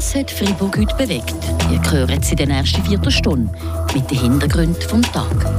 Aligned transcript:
Was 0.00 0.14
hat 0.14 0.30
Fribourg 0.30 0.78
heute 0.78 0.96
bewegt? 0.96 1.34
Ihr 1.70 1.92
hören 1.92 2.22
Sie 2.22 2.30
in 2.30 2.36
der 2.38 2.46
nächsten 2.46 2.82
Viertelstunde 2.82 3.52
mit 3.92 4.10
den 4.10 4.18
Hintergründen 4.18 5.02
des 5.02 5.12
Tages. 5.12 5.50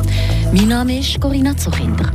Mein 0.51 0.67
Name 0.67 0.97
ist 0.97 1.21
Corinna 1.21 1.55
Zuchinder. 1.55 2.11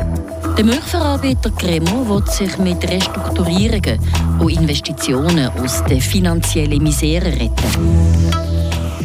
Der 0.58 0.64
Milchverarbeiter 0.64 1.50
Cremo 1.50 2.08
will 2.08 2.26
sich 2.28 2.58
mit 2.58 2.82
Restrukturierungen 2.82 4.00
und 4.40 4.50
Investitionen 4.50 5.48
aus 5.50 5.84
der 5.84 6.00
finanziellen 6.00 6.82
Misere 6.82 7.26
retten. 7.26 8.32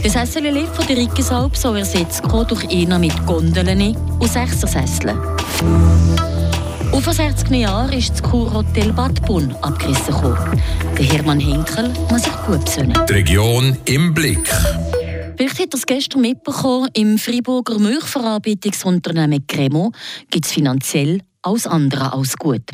Das 0.02 0.14
Sessellift 0.14 0.76
von 0.76 0.88
der 0.88 0.98
Rickesalp 0.98 1.56
soll 1.56 1.78
ersetzt 1.78 2.24
durch 2.48 2.68
einen 2.72 3.02
mit 3.02 3.24
Gondeln 3.28 3.96
und 4.18 4.32
Sechsersesseln. 4.32 5.20
Und 7.02 7.06
vor 7.06 7.14
60 7.14 7.50
Jahren 7.50 7.92
ist 7.94 8.12
das 8.12 8.22
Kurhotel 8.22 8.94
Bad 8.94 9.26
Bunn 9.26 9.52
abgerissen. 9.64 10.14
Der 10.96 11.04
Hermann 11.04 11.40
Henkel 11.40 11.92
muss 12.12 12.22
sich 12.22 12.34
gut 12.46 12.64
besinnen. 12.64 12.96
Die 13.10 13.14
Region 13.14 13.76
im 13.86 14.14
Blick. 14.14 14.48
Vielleicht 15.36 15.60
hat 15.62 15.74
es 15.74 15.88
gestern 15.88 16.22
mitbekommen, 16.22 16.90
im 16.94 17.18
Freiburger 17.18 17.80
Milchverarbeitungsunternehmen 17.80 19.48
Cremo 19.48 19.92
gibt 20.30 20.46
es 20.46 20.52
finanziell 20.52 21.22
alles 21.42 21.66
andere 21.66 22.14
als 22.14 22.38
gut. 22.38 22.70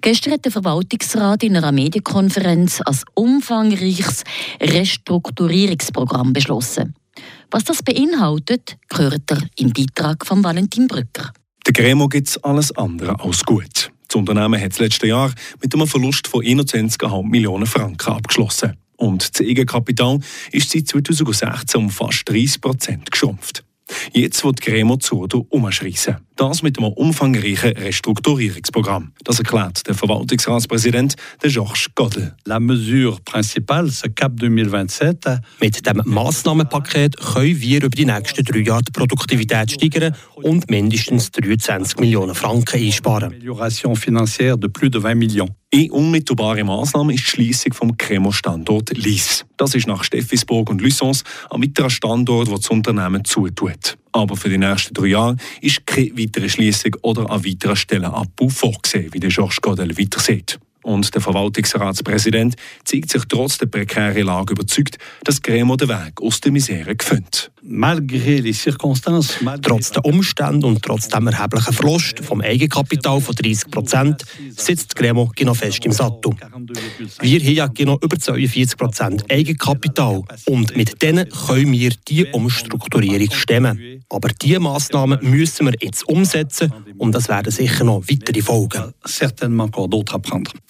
Gestern 0.00 0.34
hat 0.34 0.44
der 0.44 0.52
Verwaltungsrat 0.52 1.42
in 1.42 1.56
einer 1.56 1.72
Medienkonferenz 1.72 2.80
ein 2.80 3.00
umfangreiches 3.14 4.22
Restrukturierungsprogramm 4.62 6.32
beschlossen. 6.32 6.94
Was 7.50 7.64
das 7.64 7.82
beinhaltet, 7.82 8.76
gehört 8.88 9.32
er 9.32 9.42
im 9.56 9.72
Beitrag 9.72 10.24
von 10.24 10.44
Valentin 10.44 10.86
Brücker. 10.86 11.32
Der 11.66 11.72
Gremo 11.72 12.08
gibt 12.08 12.28
es 12.28 12.44
alles 12.44 12.72
andere 12.72 13.18
als 13.20 13.42
gut. 13.42 13.90
Das 14.06 14.16
Unternehmen 14.16 14.60
hat 14.60 14.72
das 14.72 14.80
letzte 14.80 15.06
Jahr 15.06 15.32
mit 15.62 15.74
einem 15.74 15.86
Verlust 15.86 16.28
von 16.28 16.44
21,5 16.44 17.26
Millionen 17.26 17.64
Franken 17.64 18.12
abgeschlossen. 18.12 18.76
Und 18.96 19.38
das 19.38 19.46
Eigenkapital 19.46 20.20
ist 20.52 20.70
seit 20.70 20.88
2016 20.88 21.80
um 21.80 21.88
fast 21.88 22.28
30 22.28 22.60
Prozent 22.60 23.10
geschrumpft. 23.10 23.64
Jetzt 24.12 24.44
wird 24.44 24.60
Gremo 24.60 24.96
Zurdo 24.96 25.46
umschreissen. 25.50 26.16
Das 26.36 26.62
mit 26.62 26.78
einem 26.78 26.88
umfangreichen 26.88 27.72
Restrukturierungsprogramm. 27.76 29.12
Das 29.22 29.38
erklärt 29.38 29.86
der 29.86 29.94
Verwaltungsratspräsident 29.94 31.14
Georges 31.40 31.86
Godel. 31.94 32.34
La 32.44 32.58
mesure 32.58 33.20
principale, 33.24 33.90
ce 33.90 34.10
Cap 34.10 34.32
2027. 34.40 35.40
Mit 35.60 35.86
dem 35.86 36.02
Massnahmenpaket 36.04 37.16
können 37.16 37.60
wir 37.60 37.78
über 37.78 37.88
die 37.88 38.04
nächsten 38.04 38.44
drei 38.44 38.60
Jahre 38.60 38.82
die 38.82 38.92
Produktivität 38.92 39.70
steigern 39.70 40.16
und 40.34 40.68
mindestens 40.68 41.30
23 41.30 41.98
Millionen 42.00 42.34
Franken 42.34 42.80
einsparen. 42.80 43.32
Amélioration 43.32 43.94
financière 43.94 44.56
de 44.56 44.68
plus 44.68 44.90
de 44.90 45.00
20 45.00 45.14
millions. 45.14 45.50
Eine 45.74 45.90
unmittelbare 45.90 46.62
Maßnahme 46.62 47.14
ist 47.14 47.24
die 47.24 47.30
Schließung 47.30 47.72
vom 47.72 47.98
Cremo-Standort 47.98 48.96
Lies. 48.96 49.44
Das 49.56 49.74
ist 49.74 49.88
nach 49.88 50.04
Steffisburg 50.04 50.70
und 50.70 50.80
Lysons 50.80 51.24
ein 51.50 51.64
weiterer 51.64 51.90
Standort, 51.90 52.48
wo 52.48 52.54
das 52.54 52.70
Unternehmen 52.70 53.24
zutut. 53.24 53.98
Aber 54.12 54.36
für 54.36 54.48
die 54.48 54.58
nächsten 54.58 54.94
drei 54.94 55.06
Jahre 55.06 55.36
ist 55.60 55.84
keine 55.84 56.16
weitere 56.16 56.48
Schließung 56.48 56.94
oder 57.02 57.28
ein 57.28 57.44
weiterer 57.44 57.74
Stellenabbau 57.74 58.48
vorgesehen, 58.50 59.12
wie 59.12 59.18
der 59.18 59.30
Georges 59.30 59.60
Godel 59.60 59.98
weiter 59.98 60.20
sieht. 60.20 60.60
Und 60.84 61.14
der 61.14 61.22
Verwaltungsratspräsident 61.22 62.56
zeigt 62.84 63.10
sich 63.10 63.22
trotz 63.26 63.56
der 63.56 63.66
prekären 63.66 64.26
Lage 64.26 64.52
überzeugt, 64.52 64.98
dass 65.24 65.40
Gremo 65.40 65.76
den 65.76 65.88
Weg 65.88 66.20
aus 66.20 66.40
der 66.40 66.52
Misere 66.52 66.94
findet. 67.00 67.50
Trotz 69.62 69.90
der 69.92 70.04
Umstände 70.04 70.66
und 70.66 70.82
trotz 70.82 71.08
dem 71.08 71.26
erheblichen 71.26 71.72
Verlust 71.72 72.20
vom 72.20 72.42
Eigenkapital 72.42 73.22
von 73.22 73.34
30 73.34 73.70
Prozent 73.70 74.24
sitzt 74.54 74.94
Gremo 74.94 75.32
genau 75.34 75.54
fest 75.54 75.86
im 75.86 75.92
Sattel. 75.92 76.32
Wir 77.20 77.40
haben 77.40 77.54
ja 77.54 77.66
genau 77.68 77.98
über 78.02 78.18
42 78.18 78.76
Prozent 78.76 79.24
Eigenkapital 79.30 80.22
und 80.44 80.76
mit 80.76 81.00
denen 81.00 81.26
können 81.30 81.72
wir 81.72 81.92
die 82.06 82.26
Umstrukturierung 82.26 83.30
stemmen. 83.30 83.93
Aber 84.08 84.28
diese 84.28 84.60
Massnahmen 84.60 85.18
müssen 85.22 85.66
wir 85.66 85.74
jetzt 85.80 86.06
umsetzen 86.08 86.72
und 86.98 87.14
das 87.14 87.28
werden 87.28 87.50
sicher 87.50 87.84
noch 87.84 88.02
weitere 88.08 88.42
Folgen. 88.42 88.92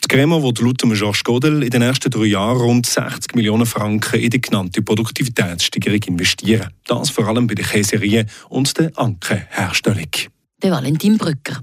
Die 0.04 0.08
Cremo 0.08 0.42
wird 0.42 0.60
laut 0.60 0.78
Georges 0.78 1.24
Godel 1.24 1.62
in 1.62 1.70
den 1.70 1.80
nächsten 1.80 2.10
drei 2.10 2.26
Jahren 2.26 2.58
rund 2.58 2.86
60 2.86 3.34
Millionen 3.34 3.66
Franken 3.66 4.20
in 4.20 4.30
die 4.30 4.40
genannte 4.40 4.82
Produktivitätssteigerung 4.82 6.02
investieren. 6.06 6.70
Das 6.86 7.10
vor 7.10 7.26
allem 7.26 7.46
bei 7.46 7.54
der 7.54 7.64
Käserei 7.64 8.26
und 8.48 8.78
der 8.78 8.92
Ankenherstellung. 8.96 10.10
Der 10.62 10.70
Valentin 10.70 11.18
Brücker. 11.18 11.60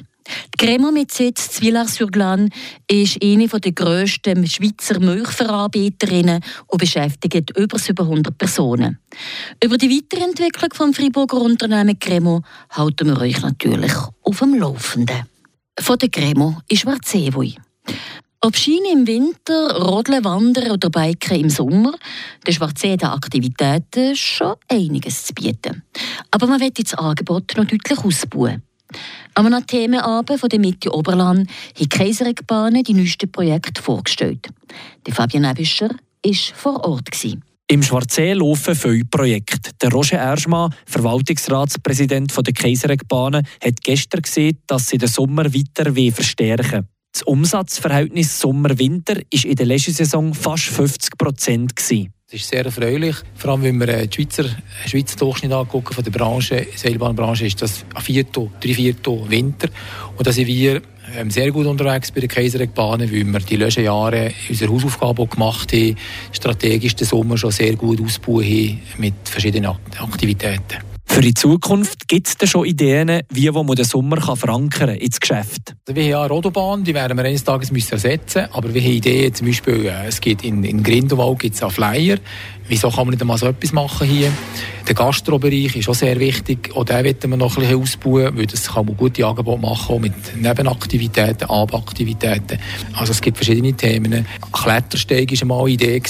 Die 0.53 0.66
Cremo 0.66 0.92
mit 0.92 1.12
Sitz 1.12 1.59
Villars-sur-Glane 1.59 2.50
ist 2.90 3.24
eine 3.24 3.47
der 3.47 3.72
grössten 3.72 4.47
Schweizer 4.47 5.00
Milchverarbeiterinnen 5.00 6.44
und 6.68 6.78
beschäftigt 6.78 7.58
über 7.58 7.80
700 7.80 8.38
Personen. 8.38 9.00
Über 9.64 9.78
die 9.78 9.90
Weiterentwicklung 9.90 10.70
des 10.70 10.97
Freiburger 10.97 11.41
Unternehmen 11.41 12.00
Cremo 12.00 12.41
halten 12.70 13.08
wir 13.08 13.22
euch 13.22 13.41
natürlich 13.41 13.94
auf 14.24 14.40
dem 14.40 14.56
Laufenden. 14.56 15.24
Von 15.80 15.97
der 15.97 16.09
Cremo 16.09 16.58
ist 16.68 16.86
Warzewui. 16.86 17.56
Ob 18.44 18.58
Schiene 18.58 18.91
im 18.94 19.06
Winter, 19.06 19.78
Rodeln, 19.78 20.24
Wandern 20.24 20.72
oder 20.72 20.90
Biken 20.90 21.41
im 21.41 21.50
Sommer, 21.52 21.94
der 22.47 22.52
Schwarzsee 22.52 22.94
hat 22.94 23.03
Aktivitäten 23.03 24.16
schon 24.16 24.56
einiges 24.68 25.25
zu 25.25 25.34
bieten. 25.36 25.84
Aber 26.31 26.47
man 26.47 26.59
wird 26.59 26.80
das 26.80 26.96
Angebot 26.96 27.56
noch 27.56 27.66
deutlich 27.66 28.00
ausbauen. 28.00 28.64
Am 29.34 29.46
einem 29.46 29.66
Themenabend 29.66 30.40
von 30.40 30.50
der 30.50 30.59
Mitte 30.59 30.94
Oberland 30.94 31.50
hat 31.50 31.79
die 31.79 31.90
Kaiseregbahn 31.90 32.84
die 32.84 32.94
neuesten 32.94 33.31
Projekte 33.31 33.81
vorgestellt. 33.81 34.50
Der 35.06 35.13
Fabian 35.13 35.46
Ebischer 35.46 35.90
war 35.90 36.34
vor 36.56 36.85
Ort. 36.85 37.09
Im 37.68 37.84
Schwarzsee 37.84 38.34
laufen 38.34 38.75
viele 38.75 39.06
Projekte. 39.06 39.72
Der 39.81 39.91
Roger 39.91 40.18
Erschmann, 40.18 40.75
Verwaltungsratspräsident 40.85 42.35
der 42.35 42.53
Kaiseregbahn, 42.53 43.35
hat 43.35 43.81
gestern 43.81 44.24
gesehen, 44.24 44.57
dass 44.68 44.90
sie 44.90 44.97
den 44.97 45.08
Sommer 45.08 45.46
weiter 45.53 45.96
verstärken. 46.13 46.90
Das 47.13 47.23
Umsatzverhältnis 47.23 48.40
Sommer-Winter 48.40 49.16
war 49.16 49.46
in 49.46 49.56
der 49.56 49.66
Leisure-Saison 49.66 50.34
fast 50.34 50.66
50 50.66 51.18
Prozent. 51.18 51.72
Es 52.34 52.44
ist 52.44 52.50
sehr 52.50 52.64
erfreulich, 52.64 53.18
vor 53.36 53.52
allem 53.52 53.64
wenn 53.64 53.78
wir 53.78 53.88
den 53.88 54.09
Schweizer, 54.09 54.46
Schweizer 54.86 55.18
Durchschnitt 55.18 55.52
angucken 55.52 55.94
von 55.94 56.02
der 56.02 56.12
Branche, 56.12 56.66
Seilbahnbranche, 56.78 57.46
ist 57.46 57.62
das 57.62 57.84
ein 57.94 58.02
Viertel, 58.02 58.50
drei 58.62 58.74
Viertel 58.74 59.30
Winter. 59.30 59.68
Und 60.16 60.25
da 60.25 60.31
sind 60.31 60.47
wir 60.47 60.81
ähm, 61.18 61.30
sehr 61.30 61.52
gut 61.52 61.66
unterwegs 61.66 62.09
bei 62.09 62.22
der 62.22 62.30
Kaiseregbahn, 62.30 63.02
weil 63.02 63.25
wir 63.25 63.40
die 63.41 63.58
letzten 63.58 63.84
Jahre 63.84 64.31
unsere 64.47 64.72
Hausaufgaben 64.72 65.30
gemacht 65.30 65.74
haben, 65.74 65.97
strategisch 66.31 66.96
den 66.96 67.06
Sommer 67.06 67.38
schon 67.38 67.52
sehr 67.52 67.75
gut 67.75 68.02
ausbauen 68.02 68.46
haben 68.46 68.80
mit 68.97 69.16
verschiedenen 69.25 69.75
Aktivitäten. 70.00 70.91
Für 71.11 71.19
die 71.19 71.33
Zukunft 71.33 72.07
gibt 72.07 72.29
es 72.29 72.38
da 72.38 72.47
schon 72.47 72.66
Ideen, 72.66 73.22
wie 73.29 73.51
man 73.51 73.67
den 73.75 73.83
Sommer 73.83 74.16
kann 74.16 74.38
verankern 74.38 74.95
ins 74.95 75.19
Geschäft? 75.19 75.75
Also 75.85 75.94
wir 75.94 76.16
haben 76.16 76.23
eine 76.23 76.33
Rodobahn, 76.33 76.85
die 76.85 76.94
werden 76.94 77.17
wir 77.17 77.25
eines 77.25 77.44
Tages 77.44 77.69
müssen 77.69 77.91
ersetzen 77.91 78.47
aber 78.53 78.73
wir 78.73 78.81
haben 78.81 78.91
Ideen, 78.91 79.33
zum 79.33 79.47
Beispiel, 79.47 79.88
äh, 79.88 80.07
es 80.07 80.22
gibt 80.22 80.45
in, 80.45 80.63
in 80.63 80.81
Grindelwald 80.81 81.39
gibt 81.39 81.61
es 81.61 81.73
Flyer, 81.73 82.17
wieso 82.69 82.89
kann 82.89 83.05
man 83.05 83.09
nicht 83.09 83.22
einmal 83.22 83.38
so 83.38 83.47
etwas 83.47 83.73
machen 83.73 84.07
hier? 84.07 84.31
Der 84.88 84.95
Gastrobereich 84.95 85.75
ist 85.75 85.89
auch 85.89 85.94
sehr 85.94 86.17
wichtig, 86.17 86.73
auch 86.75 86.85
den 86.85 87.03
wollen 87.03 87.29
wir 87.31 87.38
noch 87.38 87.57
ein 87.57 87.61
bisschen 87.61 87.81
ausbauen, 87.81 88.38
weil 88.38 88.45
das 88.45 88.72
kann 88.72 88.85
man 88.85 88.95
gute 88.95 89.28
Angebote 89.28 89.61
machen, 89.61 89.99
mit 89.99 90.13
Nebenaktivitäten, 90.38 91.49
Abaktivitäten. 91.49 92.57
Also 92.93 93.11
es 93.11 93.19
gibt 93.19 93.35
verschiedene 93.35 93.73
Themen. 93.73 94.25
Klettersteig 94.53 95.29
war 95.33 95.41
einmal 95.41 95.59
eine 95.66 95.72
Idee, 95.72 96.01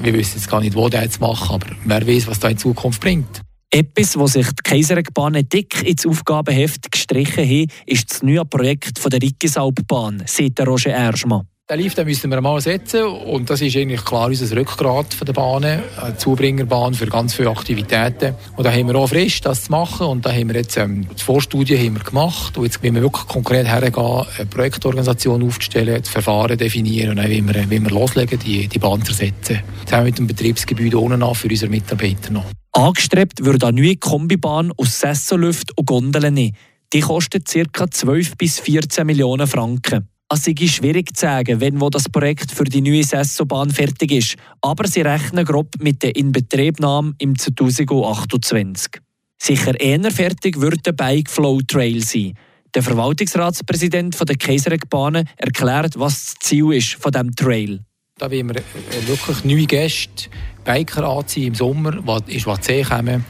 wir 0.00 0.14
wissen 0.14 0.38
jetzt 0.38 0.48
gar 0.48 0.60
nicht, 0.60 0.76
wo 0.76 0.88
der 0.88 1.02
jetzt 1.02 1.20
machen, 1.20 1.56
aber 1.56 1.66
wer 1.84 2.06
weiß, 2.06 2.28
was 2.28 2.38
da 2.38 2.48
in 2.48 2.56
Zukunft 2.56 3.00
bringt. 3.00 3.43
Etwas, 3.74 4.16
was 4.16 4.34
sich 4.34 4.46
die 4.46 4.62
Kaiseregbahn 4.62 5.48
dick 5.48 5.82
ins 5.82 6.06
Aufgabenheft 6.06 6.92
gestrichen 6.92 7.42
hat, 7.44 7.76
ist 7.86 8.08
das 8.08 8.22
neue 8.22 8.44
Projekt 8.44 9.00
von 9.00 9.10
der 9.10 9.20
Rickisalbbahn, 9.20 10.22
sagt 10.26 10.60
Roger 10.60 10.92
Erschmann. 10.92 11.48
Den 11.68 11.80
Lift 11.80 11.98
müssen 12.04 12.30
wir 12.30 12.40
mal 12.40 12.60
setzen 12.60 13.02
und 13.02 13.50
das 13.50 13.60
ist 13.62 13.76
eigentlich 13.76 14.04
klar 14.04 14.28
unser 14.28 14.56
Rückgrat 14.56 15.12
von 15.12 15.26
der 15.26 15.32
Bahnen, 15.32 15.82
eine 16.00 16.16
Zubringerbahn 16.16 16.94
für 16.94 17.06
ganz 17.06 17.34
viele 17.34 17.50
Aktivitäten. 17.50 18.36
Und 18.56 18.62
da 18.62 18.70
haben 18.70 18.86
wir 18.86 18.94
auch 18.94 19.08
frisch, 19.08 19.40
das 19.40 19.64
zu 19.64 19.72
machen 19.72 20.06
und 20.06 20.24
da 20.24 20.30
haben 20.30 20.50
wir 20.50 20.56
jetzt 20.56 20.76
ähm, 20.76 21.08
die 21.18 21.22
Vorstudie 21.24 21.76
haben 21.76 21.96
wir 21.96 22.04
gemacht 22.04 22.56
und 22.56 22.66
jetzt 22.66 22.80
wollen 22.80 22.94
wir 22.94 23.02
wirklich 23.02 23.26
konkret 23.26 23.66
hergehen, 23.66 24.24
eine 24.38 24.46
Projektorganisation 24.46 25.42
aufzustellen, 25.42 26.00
das 26.00 26.10
Verfahren 26.10 26.56
definieren 26.56 27.10
und 27.10 27.16
dann 27.16 27.28
wollen 27.28 27.48
wir, 27.48 27.68
wollen 27.68 27.82
wir 27.82 27.90
loslegen, 27.90 28.38
die, 28.38 28.68
die 28.68 28.78
Bahn 28.78 29.04
zu 29.04 29.10
ersetzen. 29.10 29.64
Zusammen 29.84 30.04
mit 30.04 30.18
dem 30.18 30.28
Betriebsgebäude 30.28 31.00
ohne 31.00 31.34
für 31.34 31.48
unsere 31.48 31.70
Mitarbeiter 31.72 32.30
noch. 32.30 32.44
Angestrebt 32.76 33.44
wird 33.44 33.62
eine 33.62 33.80
neue 33.80 33.96
Kombibahn 33.96 34.72
aus 34.76 34.98
Sessellüft 34.98 35.70
und 35.78 35.86
Gondeln. 35.86 36.50
Die 36.92 37.00
kostet 37.00 37.48
ca. 37.72 37.88
12 37.88 38.36
bis 38.36 38.58
14 38.58 39.06
Millionen 39.06 39.46
Franken. 39.46 40.08
Es 40.28 40.48
ist 40.48 40.74
schwierig 40.74 41.16
zu 41.16 41.20
sagen, 41.20 41.60
wenn 41.60 41.80
wo 41.80 41.88
das 41.88 42.08
Projekt 42.08 42.50
für 42.50 42.64
die 42.64 42.80
neue 42.80 43.04
Sessobahn 43.04 43.70
fertig 43.70 44.10
ist, 44.10 44.34
aber 44.60 44.88
sie 44.88 45.02
rechnen 45.02 45.44
grob 45.44 45.68
mit 45.78 46.02
der 46.02 46.16
Inbetriebnahme 46.16 47.14
im 47.18 47.38
2028. 47.38 49.00
Sicher 49.40 49.78
eher 49.78 50.10
fertig 50.10 50.60
wird 50.60 50.84
der 50.84 50.92
Bike 50.92 51.30
Flow 51.30 51.60
Trail 51.62 52.02
sein. 52.02 52.34
Der 52.74 52.82
Verwaltungsratspräsident 52.82 54.18
der 54.28 54.36
Kaiseregbahnen 54.36 55.28
erklärt, 55.36 55.96
was 55.96 56.24
das 56.24 56.34
Ziel 56.40 56.72
ist 56.72 56.94
von 56.94 57.12
dem 57.12 57.36
Trail. 57.36 57.84
Da 58.16 58.30
wollen 58.30 58.48
wir 58.48 58.56
äh, 58.56 59.08
wirklich 59.08 59.44
neue 59.44 59.66
Gäste, 59.66 60.28
Biker 60.64 61.02
anziehen 61.02 61.48
im 61.48 61.54
Sommer, 61.56 62.00
die 62.20 62.34
ins 62.34 62.46
Wattsee 62.46 62.82
kommen. 62.82 63.24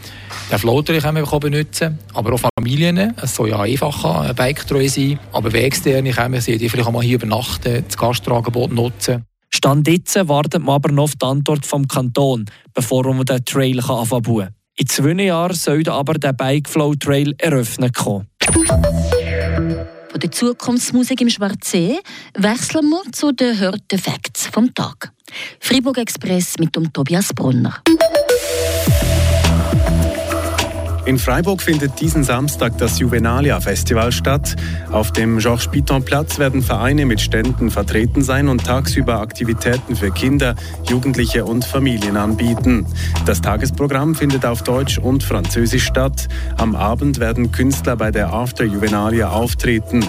Den 0.51 0.59
Floater 0.59 0.99
können 0.99 1.27
wir 1.27 1.41
benutzen, 1.41 1.99
aber 2.13 2.35
auch 2.35 2.41
Familien. 2.59 3.15
Es 3.17 3.35
soll 3.35 3.49
ja 3.49 3.61
einfacher 3.61 4.21
ein 4.21 4.35
Biketreu 4.35 4.87
sein. 4.87 5.19
Aber 5.33 5.51
wenn 5.55 5.65
Externe 5.65 6.13
kommen, 6.13 6.39
sie 6.39 6.59
die 6.59 6.69
vielleicht 6.69 6.87
auch 6.87 6.93
mal 6.93 7.03
hier 7.03 7.15
übernachten, 7.15 7.83
das 7.89 7.97
Gastangebot 7.97 8.73
nutzen. 8.73 9.25
Stand 9.49 9.89
jetzt 9.89 10.17
wartet 10.29 10.63
man 10.63 10.75
aber 10.75 10.93
noch 10.93 11.05
auf 11.05 11.17
die 11.17 11.25
Antwort 11.25 11.65
vom 11.65 11.89
Kanton, 11.89 12.45
bevor 12.75 13.05
man 13.15 13.25
den 13.25 13.43
Trail 13.43 13.81
anfangen 13.81 14.23
kann. 14.23 14.55
In 14.77 14.87
zwei 14.87 15.23
Jahren 15.23 15.55
soll 15.55 15.89
aber 15.89 16.15
der 16.15 16.35
Bikeflow 16.35 16.95
Trail 16.97 17.35
eröffnet 17.39 17.95
kommen. 17.95 18.29
Von 20.15 20.21
der 20.21 20.31
Zukunftsmusik 20.31 21.21
im 21.23 21.29
Schwarzsee 21.29 21.99
wechseln 22.39 22.89
wir 22.89 23.03
zu 23.11 23.33
den 23.33 23.59
Hörten 23.59 23.99
Facts 23.99 24.47
vom 24.47 24.73
Tag. 24.73 25.11
Fribourg 25.59 25.99
Express 25.99 26.57
mit 26.61 26.77
dem 26.77 26.93
Tobias 26.93 27.33
Brunner. 27.35 27.83
In 31.07 31.19
Freiburg 31.19 31.61
findet 31.61 32.01
diesen 32.01 32.25
Samstag 32.25 32.79
das 32.79 32.99
Juvenalia 32.99 33.61
Festival 33.61 34.11
statt. 34.11 34.57
Auf 34.91 35.13
dem 35.13 35.39
Georges 35.39 35.69
Piton 35.69 36.03
Platz 36.03 36.39
werden 36.39 36.63
Vereine 36.63 37.05
mit 37.05 37.21
Ständen 37.21 37.71
vertreten 37.71 38.23
sein 38.23 38.49
und 38.49 38.65
tagsüber 38.65 39.21
Aktivitäten 39.21 39.97
für 39.97 40.11
Kinder, 40.11 40.55
Jugendliche 40.89 41.45
und 41.45 41.67
Familien 41.67 42.17
anbieten. 42.17 42.87
Das 43.27 43.43
Tagesprogramm 43.43 44.15
findet 44.15 44.47
auf 44.47 44.63
Deutsch 44.63 44.97
und 44.99 45.23
Französisch 45.23 45.85
statt. 45.85 46.29
Am 46.57 46.75
Abend 46.75 47.21
werden 47.21 47.53
Künstler 47.53 47.97
bei 47.97 48.11
der 48.11 48.33
After 48.33 48.65
Juvenalia 48.65 49.29
auftreten. 49.29 50.07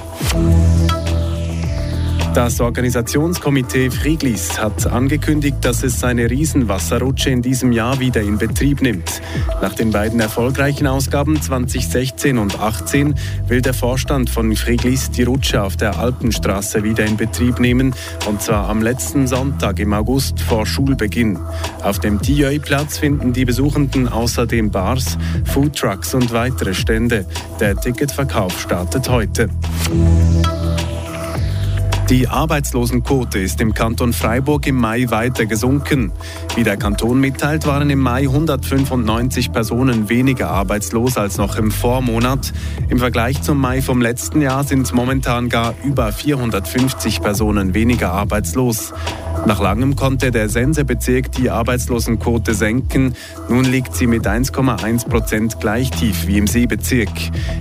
Das 2.36 2.60
Organisationskomitee 2.60 3.90
Friglis 3.90 4.60
hat 4.60 4.88
angekündigt, 4.88 5.56
dass 5.62 5.84
es 5.84 6.02
seine 6.02 6.30
Riesenwasserrutsche 6.30 7.30
in 7.30 7.42
diesem 7.42 7.72
Jahr 7.72 8.02
wieder 8.02 8.20
in 8.20 8.38
Betrieb 8.38 8.82
nimmt. 8.82 9.22
Nach 9.62 9.74
den 9.74 9.92
beiden 9.92 10.20
erfolgreichen 10.20 10.86
Ausgaben 10.86 11.42
2016 11.42 12.38
und 12.38 12.52
2018 12.52 13.16
will 13.48 13.62
der 13.62 13.74
Vorstand 13.74 14.30
von 14.30 14.54
Friglis 14.54 15.12
die 15.12 15.24
Rutsche 15.24 15.64
auf 15.64 15.78
der 15.78 15.98
Alpenstraße 15.98 16.84
wieder 16.84 17.06
in 17.06 17.16
Betrieb 17.16 17.62
nehmen, 17.62 17.96
und 18.28 18.42
zwar 18.42 18.68
am 18.68 18.82
letzten 18.82 19.28
Sonntag 19.28 19.80
im 19.80 19.94
August 19.94 20.42
vor 20.42 20.66
Schulbeginn. 20.66 21.40
Auf 21.84 22.00
dem 22.00 22.22
Tilleuil-Platz 22.22 22.98
finden 22.98 23.32
die 23.32 23.46
Besuchenden 23.46 24.10
außerdem 24.10 24.72
Bars, 24.72 25.18
Foodtrucks 25.46 26.14
und 26.14 26.34
weitere 26.34 26.74
Stände. 26.74 27.26
Der 27.62 27.78
Ticketverkauf 27.78 28.60
startet 28.60 29.08
heute. 29.08 29.48
Die 32.10 32.28
Arbeitslosenquote 32.28 33.40
ist 33.40 33.60
im 33.62 33.74
Kanton 33.74 34.14
Freiburg 34.14 34.68
im 34.68 34.76
Mai 34.76 35.10
weiter 35.10 35.48
gesunken. 35.48 36.12
Wie 36.54 36.64
der 36.64 36.78
Kanton 36.78 37.20
mitteilt, 37.20 37.66
waren 37.66 37.90
im 37.90 38.00
Mai 38.00 38.22
195 38.22 39.52
Personen 39.52 40.08
weniger 40.08 40.52
arbeitslos 40.52 41.18
als 41.18 41.40
noch 41.40 41.56
im 41.56 41.72
Vormonat. 41.72 42.54
Im 42.90 43.00
Vergleich 43.00 43.42
zum 43.42 43.60
Mai 43.60 43.82
vom 43.82 44.04
letzten 44.04 44.40
Jahr 44.42 44.64
sind 44.64 44.94
momentan 44.94 45.50
gar 45.50 45.74
über 45.84 46.12
450 46.12 47.22
Personen 47.22 47.74
weniger 47.74 48.12
arbeitslos. 48.12 48.94
Nach 49.46 49.62
langem 49.62 49.96
konnte 49.96 50.32
der 50.32 50.50
Sensebezirk 50.50 51.32
die 51.34 51.52
Arbeitslosenquote 51.52 52.56
senken. 52.56 53.14
Nun 53.48 53.66
liegt 53.66 53.96
sie 53.96 54.08
mit 54.08 54.26
1,1 54.26 55.08
Prozent 55.08 55.60
gleich 55.60 55.92
tief 55.92 56.26
wie 56.26 56.40
im 56.40 56.48
Seebezirk. 56.48 57.12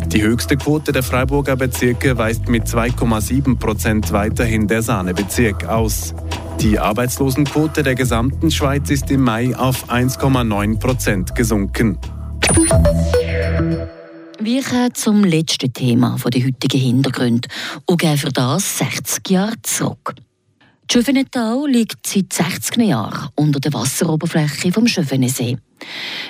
Die 0.07 0.23
höchste 0.23 0.57
Quote 0.57 0.93
der 0.93 1.03
Freiburger 1.03 1.57
Bezirke 1.57 2.17
weist 2.17 2.49
mit 2.49 2.65
2,7 2.65 3.59
Prozent 3.59 4.13
weiterhin 4.13 4.67
der 4.67 4.81
Sahnebezirk 4.81 5.67
aus. 5.67 6.15
Die 6.61 6.79
Arbeitslosenquote 6.79 7.83
der 7.83 7.95
gesamten 7.95 8.51
Schweiz 8.51 8.89
ist 8.89 9.11
im 9.11 9.21
Mai 9.21 9.55
auf 9.55 9.91
1,9 9.91 10.79
Prozent 10.79 11.35
gesunken. 11.35 11.99
Wir 14.41 14.63
kommen 14.63 14.95
zum 14.95 15.23
letzten 15.23 15.73
Thema 15.73 16.17
der 16.33 16.45
heutigen 16.45 16.81
Hintergründe 16.81 17.49
und 17.85 18.01
gehen 18.01 18.17
für 18.17 18.31
das 18.31 18.79
60 18.79 19.29
Jahre 19.29 19.61
zurück. 19.63 20.15
Die 20.91 20.93
Schöfenetau 20.93 21.67
liegt 21.67 22.07
seit 22.07 22.33
60 22.33 22.77
Jahren 22.79 23.31
unter 23.37 23.59
der 23.59 23.73
Wasseroberfläche 23.73 24.73
vom 24.73 24.87
Schöfenesee. 24.87 25.57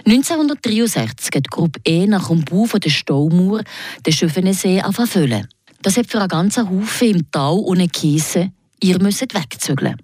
1963 0.06 1.34
hat 1.34 1.50
Gruppe 1.50 1.80
E 1.84 2.06
nach 2.06 2.28
dem 2.28 2.44
Bau 2.44 2.66
der 2.66 2.90
Staumauer 2.90 3.62
den 4.06 4.12
Schöfenesee 4.12 4.82
füllen. 5.06 5.48
Das 5.82 5.96
hat 5.96 6.06
für 6.06 6.18
einen 6.18 6.28
ganzen 6.28 6.70
Haufen 6.70 7.08
im 7.08 7.30
Tal 7.30 7.58
ohne 7.58 7.88
Kiese 7.88 8.52
ihr 8.84 9.00
müsst 9.00 9.34
wegzügeln. 9.34 9.96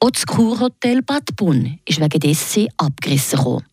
Auch 0.00 0.10
das 0.10 0.26
Kurhotel 0.26 1.02
Bad 1.02 1.34
Bunn 1.36 1.78
ist 1.86 2.00
wegen 2.00 2.20
dessen 2.20 2.68
abgerissen 2.76 3.44
worden. 3.44 3.66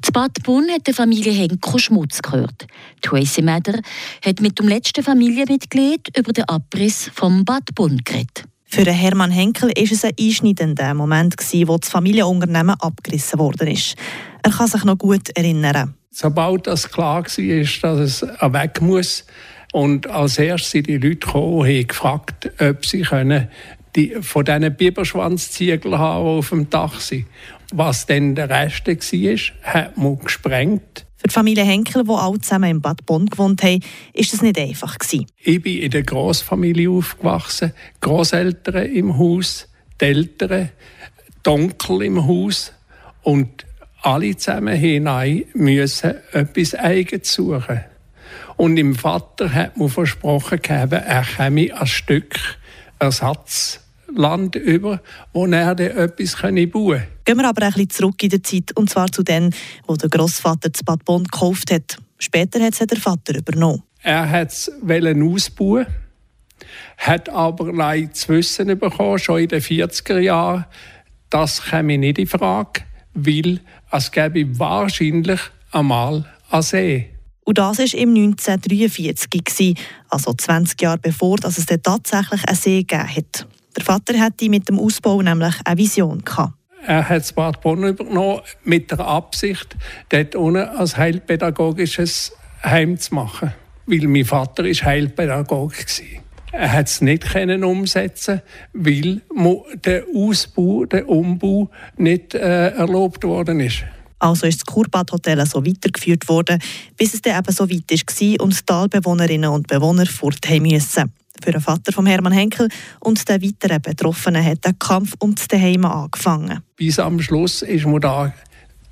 Das 0.00 0.12
Bad 0.12 0.42
Bunn 0.44 0.68
hat 0.70 0.86
der 0.86 0.94
Familie 0.94 1.32
Henko 1.32 1.78
Schmutz 1.78 2.22
gehört. 2.22 2.66
Tracy 3.02 3.42
Mader 3.42 3.80
hat 4.24 4.40
mit 4.40 4.58
dem 4.58 4.68
letzten 4.68 5.02
Familienmitglied 5.02 6.16
über 6.16 6.32
den 6.32 6.44
Abriss 6.44 7.10
vom 7.12 7.44
Bad 7.44 7.74
Bunn 7.74 7.98
geredet. 8.04 8.45
Für 8.66 8.84
Hermann 8.90 9.30
Henkel 9.30 9.70
war 9.70 9.82
es 9.82 10.04
ein 10.04 10.12
einschneidender 10.18 10.92
Moment, 10.94 11.36
wo 11.66 11.78
das 11.78 11.88
Familienunternehmen 11.88 12.74
abgerissen 12.80 13.38
worden 13.38 13.68
ist. 13.68 13.96
Er 14.42 14.50
kann 14.50 14.66
sich 14.66 14.84
noch 14.84 14.98
gut 14.98 15.30
erinnern. 15.36 15.94
Sobald 16.10 16.66
das 16.66 16.90
klar 16.90 17.24
war, 17.24 17.24
dass 17.24 17.98
es 17.98 18.22
weg 18.22 18.80
muss, 18.80 19.24
und 19.72 20.06
als 20.08 20.38
erstes 20.38 20.70
sind 20.70 20.86
die 20.86 20.96
Leute 20.96 21.16
gekommen 21.16 21.58
und 21.58 21.66
haben 21.66 21.86
gefragt, 21.86 22.50
ob 22.60 22.86
sie 22.86 23.02
können 23.02 23.48
die, 23.94 24.16
von 24.20 24.44
diesen 24.44 24.74
Biberschwanzziegeln 24.74 25.98
haben, 25.98 26.24
die 26.24 26.38
auf 26.38 26.48
dem 26.50 26.70
Dach 26.70 27.00
sind. 27.00 27.26
Was 27.72 28.06
dann 28.06 28.34
der 28.34 28.48
Rest 28.48 28.86
war, 28.86 29.72
hat 29.72 29.96
man 29.98 30.18
gesprengt. 30.18 31.05
Für 31.16 31.28
die 31.28 31.32
Familie 31.32 31.64
Henkel, 31.64 32.04
die 32.04 32.10
alle 32.10 32.40
zusammen 32.40 32.70
in 32.70 32.80
Bad 32.80 33.06
Bonn 33.06 33.26
gewohnt 33.26 33.62
haben, 33.62 33.80
ist 34.12 34.32
das 34.32 34.42
nicht 34.42 34.58
einfach. 34.58 34.98
Gewesen. 34.98 35.26
Ich 35.42 35.62
bin 35.62 35.78
in 35.78 35.90
der 35.90 36.02
Großfamilie 36.02 36.90
aufgewachsen, 36.90 37.72
Großeltern 38.00 38.86
im 38.86 39.18
Haus, 39.18 39.68
die 40.00 40.04
Eltern, 40.04 40.70
die 41.44 41.50
Onkel 41.50 42.02
im 42.02 42.26
Haus 42.26 42.72
und 43.22 43.64
alle 44.02 44.36
zusammen 44.36 44.76
hinein 44.76 45.44
müssen 45.54 46.14
etwas 46.32 46.74
Eigenes 46.74 47.32
suchen. 47.32 47.80
Und 48.56 48.76
im 48.76 48.94
Vater 48.94 49.52
hat 49.52 49.76
man 49.76 49.88
versprochen, 49.88 50.60
er 50.62 51.24
käme 51.24 51.78
ein 51.78 51.86
Stück 51.86 52.38
Ersatzland 54.08 54.56
über, 54.56 55.00
wo 55.32 55.46
er 55.46 55.78
etwas 55.78 56.40
bauen 56.40 56.70
konnte. 56.72 57.06
Gehen 57.24 57.36
wir 57.36 57.48
aber 57.48 57.62
ein 57.62 57.72
bisschen 57.72 57.90
zurück 57.90 58.22
in 58.22 58.30
der 58.30 58.42
Zeit, 58.42 58.76
und 58.76 58.90
zwar 58.90 59.10
zu 59.10 59.22
dem, 59.22 59.50
wo 59.86 59.96
der 59.96 60.08
Großvater 60.08 60.70
das 60.70 60.82
Bad 60.82 61.04
Bonn 61.04 61.24
gekauft 61.24 61.72
hat. 61.72 61.98
Später 62.18 62.60
hat 62.60 62.80
es 62.80 62.86
der 62.86 62.98
Vater 62.98 63.36
übernommen. 63.36 63.82
Er 64.02 64.30
wollte 64.30 65.08
es 65.08 65.22
ausbauen, 65.22 65.86
hat 66.98 67.28
aber 67.28 67.72
leider 67.72 68.12
zu 68.12 68.28
wissen 68.28 68.78
bekommen, 68.78 69.18
schon 69.18 69.40
in 69.40 69.48
den 69.48 69.60
40er 69.60 70.18
Jahren, 70.18 70.64
das 71.30 71.62
käme 71.62 71.98
nicht 71.98 72.18
in 72.18 72.26
Frage, 72.26 72.82
weil 73.14 73.60
es 73.90 74.12
gäbe 74.12 74.58
wahrscheinlich 74.58 75.40
einmal 75.72 76.24
einen 76.50 76.62
See. 76.62 77.10
Und 77.44 77.58
das 77.58 77.78
war 77.78 78.00
im 78.00 78.10
1943, 78.10 79.76
also 80.08 80.32
20 80.32 80.80
Jahre 80.80 80.98
bevor 80.98 81.36
dass 81.36 81.58
es 81.58 81.66
tatsächlich 81.66 82.44
einen 82.44 82.56
See 82.56 82.82
gegeben 82.82 83.16
hat. 83.16 83.46
Der 83.76 83.84
Vater 83.84 84.18
hatte 84.18 84.48
mit 84.48 84.68
dem 84.68 84.78
Ausbau 84.78 85.20
nämlich 85.20 85.54
eine 85.64 85.78
Vision. 85.78 86.24
Gehabt. 86.24 86.54
Er 86.86 87.08
hat 87.08 87.22
das 87.22 87.32
Bad 87.32 87.60
Bonn 87.60 87.82
übernommen 87.84 88.40
mit 88.64 88.90
der 88.90 89.00
Absicht, 89.00 89.76
dort 90.08 90.34
unten 90.36 90.62
ein 90.62 90.96
heilpädagogisches 90.96 92.32
Heim 92.62 92.98
zu 92.98 93.14
machen. 93.14 93.52
Weil 93.86 94.06
mein 94.06 94.24
Vater 94.24 94.64
war 94.64 94.72
Heilpädagoge. 94.72 95.74
Er 96.52 96.72
hat 96.72 96.86
es 96.86 97.00
nicht 97.00 97.24
können 97.24 97.64
umsetzen, 97.64 98.40
weil 98.72 99.20
der 99.84 100.04
Ausbau, 100.14 100.86
der 100.86 101.08
Umbau 101.08 101.70
nicht 101.96 102.34
äh, 102.34 102.68
erlaubt 102.68 103.24
worden 103.24 103.60
ist. 103.60 103.84
Also 104.18 104.46
ist 104.46 104.60
das 104.60 104.66
Kurbad-Hotel 104.66 105.44
so 105.44 105.64
weitergeführt 105.66 106.28
worden, 106.28 106.58
bis 106.96 107.12
es 107.12 107.20
dann 107.20 107.38
eben 107.38 107.52
so 107.52 107.68
weit 107.68 107.90
war 107.90 108.44
und 108.44 108.58
die 108.58 108.64
Talbewohnerinnen 108.64 109.50
und 109.50 109.66
Bewohner 109.66 110.06
fort 110.06 110.48
mussten. 110.60 111.12
Für 111.42 111.52
den 111.52 111.60
Vater 111.60 111.92
von 111.92 112.06
Hermann 112.06 112.32
Henkel 112.32 112.68
und 113.00 113.28
den 113.28 113.42
weiteren 113.42 113.80
Betroffenen 113.80 114.44
hat 114.44 114.64
der 114.64 114.72
Kampf 114.74 115.14
um 115.18 115.34
das 115.34 115.46
Heim 115.58 115.84
angefangen. 115.84 116.60
Bis 116.76 116.98
am 116.98 117.20
Schluss 117.20 117.62
ist 117.62 117.86
man 117.86 118.00
da 118.00 118.32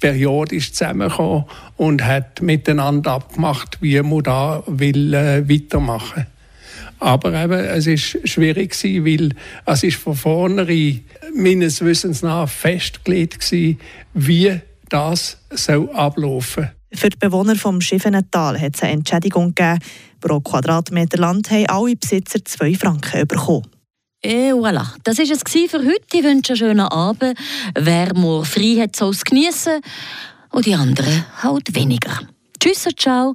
periodisch 0.00 0.72
zusammengekommen 0.72 1.44
und 1.76 2.04
hat 2.04 2.42
miteinander 2.42 3.12
abgemacht, 3.12 3.78
wie 3.80 4.00
man 4.02 4.22
da 4.22 4.62
will, 4.66 5.14
äh, 5.14 5.48
weitermachen 5.48 6.26
aber 7.04 7.34
eben, 7.42 7.52
es 7.52 7.86
ist 7.86 8.28
schwierig 8.28 8.72
gewesen, 8.72 9.04
weil 9.04 9.30
es 9.66 9.82
ist 9.82 9.96
von 9.96 10.14
vornherein 10.14 11.04
meines 11.36 11.84
Wissens 11.84 12.22
nach 12.22 12.48
festgelegt 12.48 13.40
gewesen, 13.40 13.78
wie 14.14 14.60
das 14.88 15.38
soll 15.50 15.90
ablaufen 15.90 16.70
Für 16.92 17.10
die 17.10 17.16
Bewohner 17.18 17.56
vom 17.56 17.80
Schiffenental 17.80 18.58
hat 18.60 18.76
es 18.76 18.82
eine 18.82 18.92
Entschädigung 18.92 19.54
gegeben. 19.54 19.80
Pro 20.24 20.40
Quadratmeter 20.40 21.18
Land 21.18 21.50
haben 21.50 21.66
alle 21.66 21.96
Besitzer 21.96 22.42
zwei 22.42 22.74
Franken 22.74 23.26
bekommen. 23.28 23.66
Et 24.22 24.54
voilà, 24.54 24.86
das 25.04 25.18
war 25.18 25.24
es 25.24 25.70
für 25.70 25.78
heute. 25.80 26.16
Ich 26.16 26.24
wünsche 26.24 26.54
einen 26.54 26.56
schönen 26.56 26.80
Abend. 26.80 27.38
Wer 27.74 28.14
morgen 28.14 28.46
frei 28.46 28.76
hat, 28.80 28.96
soll 28.96 29.10
es 29.10 29.22
geniessen. 29.22 29.82
Und 30.50 30.64
die 30.64 30.74
anderen 30.74 31.26
halt 31.42 31.74
weniger. 31.74 32.20
Tschüss 32.58 32.86
und 32.86 32.98
ciao. 32.98 33.34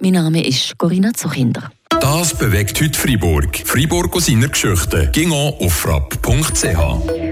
Mein 0.00 0.12
Name 0.12 0.46
ist 0.46 0.78
Corinna 0.78 1.12
Zuchinder. 1.12 1.72
Das 1.88 2.38
bewegt 2.38 2.80
heute 2.80 2.96
Freiburg. 2.96 3.60
Freiburg 3.64 4.14
aus 4.14 4.26
seiner 4.26 4.46
Geschichte. 4.46 5.10
Ging 5.12 5.32
auf 5.32 5.74
frapp.ch. 5.74 7.27